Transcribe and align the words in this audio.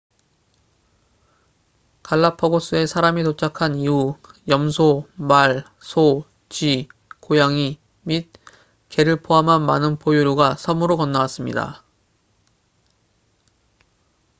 갈라파고스에 2.01 2.87
사람이 2.87 3.21
도착한 3.21 3.75
이후 3.75 4.17
염소 4.47 5.07
말 5.15 5.63
소 5.79 6.25
쥐 6.49 6.89
고양이 7.19 7.79
및 8.01 8.31
개를 8.89 9.21
포함한 9.21 9.63
많은 9.63 9.99
포유류가 9.99 10.55
섬으로 10.55 10.97
건너왔습니다 10.97 11.83